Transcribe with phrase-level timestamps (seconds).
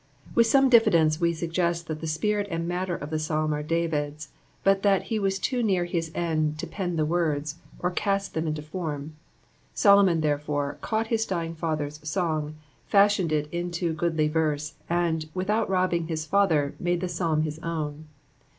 [0.35, 4.29] H'ith some diffidence ice suggest thai the spirit aiid vuitter of the Psalm are David's,
[4.63, 8.47] but that he loas too near his end to pen the loords, or cast them
[8.47, 9.15] into form:
[9.75, 12.55] Solomon, therefore, caught hut dying father's so7ig,
[12.87, 17.99] fashioned U in goodly verse, and, without robbing his father, iiuule the Psalm his owfi.